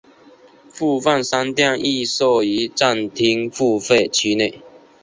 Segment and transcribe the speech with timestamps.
[0.73, 4.59] 部分商店亦设于站厅付费区内。